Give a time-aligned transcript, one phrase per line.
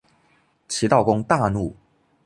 [0.67, 1.75] 齐悼公大怒。